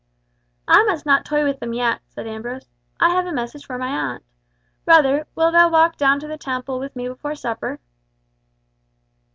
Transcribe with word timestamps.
"I 0.67 0.83
must 0.85 1.05
not 1.05 1.25
toy 1.25 1.43
with 1.43 1.59
them 1.59 1.73
yet," 1.73 2.01
said 2.07 2.25
Ambrose, 2.25 2.67
"I 2.99 3.09
have 3.09 3.27
a 3.27 3.31
message 3.31 3.67
for 3.67 3.77
my 3.77 3.89
aunt. 3.89 4.23
Brother, 4.83 5.27
wilt 5.35 5.53
thou 5.53 5.69
walk 5.69 5.95
down 5.95 6.19
to 6.21 6.27
the 6.27 6.39
Temple 6.39 6.79
with 6.79 6.95
me 6.95 7.07
before 7.07 7.35
supper?" 7.35 7.79